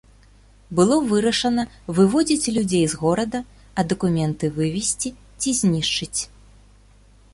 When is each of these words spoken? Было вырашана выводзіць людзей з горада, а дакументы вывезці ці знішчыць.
Было 0.77 0.95
вырашана 1.09 1.63
выводзіць 1.97 2.51
людзей 2.57 2.85
з 2.93 3.01
горада, 3.03 3.39
а 3.77 3.87
дакументы 3.93 4.45
вывезці 4.59 5.09
ці 5.45 5.49
знішчыць. 5.63 6.21